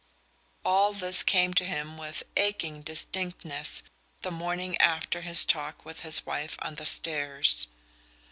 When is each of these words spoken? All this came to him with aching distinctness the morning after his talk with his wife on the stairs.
All 0.65 0.93
this 0.93 1.21
came 1.21 1.53
to 1.53 1.63
him 1.63 1.95
with 1.95 2.23
aching 2.35 2.81
distinctness 2.81 3.83
the 4.23 4.31
morning 4.31 4.75
after 4.81 5.21
his 5.21 5.45
talk 5.45 5.85
with 5.85 5.99
his 5.99 6.25
wife 6.25 6.57
on 6.59 6.73
the 6.73 6.87
stairs. 6.87 7.67